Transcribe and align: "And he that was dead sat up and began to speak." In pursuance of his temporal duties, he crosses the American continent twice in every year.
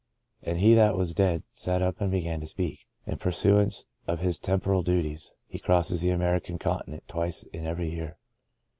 "And 0.41 0.57
he 0.59 0.73
that 0.73 0.95
was 0.95 1.13
dead 1.13 1.43
sat 1.51 1.83
up 1.83 2.01
and 2.01 2.09
began 2.09 2.39
to 2.41 2.47
speak." 2.47 2.87
In 3.05 3.17
pursuance 3.17 3.85
of 4.07 4.17
his 4.19 4.39
temporal 4.39 4.81
duties, 4.81 5.35
he 5.47 5.59
crosses 5.59 6.01
the 6.01 6.09
American 6.09 6.57
continent 6.57 7.03
twice 7.07 7.43
in 7.43 7.67
every 7.67 7.91
year. 7.91 8.17